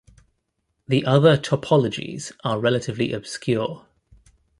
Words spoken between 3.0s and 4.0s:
obscure.